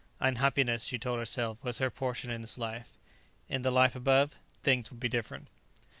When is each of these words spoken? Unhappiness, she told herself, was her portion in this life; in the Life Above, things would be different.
Unhappiness, 0.19 0.85
she 0.85 0.97
told 0.97 1.19
herself, 1.19 1.63
was 1.63 1.77
her 1.77 1.91
portion 1.91 2.31
in 2.31 2.41
this 2.41 2.57
life; 2.57 2.97
in 3.47 3.61
the 3.61 3.69
Life 3.69 3.95
Above, 3.95 4.35
things 4.63 4.89
would 4.89 4.99
be 4.99 5.07
different. 5.07 5.47